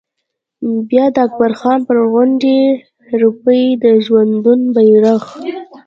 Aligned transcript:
بیا 0.89 1.05
د 1.15 1.17
اکبر 1.27 1.51
خان 1.59 1.79
پر 1.87 1.97
غونډۍ 2.11 2.59
رپي 3.21 3.63
د 3.83 3.85
ژوندون 4.05 4.61
بيرغ 4.75 5.23